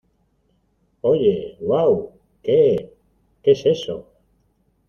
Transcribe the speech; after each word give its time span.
¡Oye!¡ 1.01 1.57
uau!¿ 1.61 2.13
qué?¿ 2.41 2.91
qué 3.43 3.51
es 3.51 3.67
eso? 3.67 4.07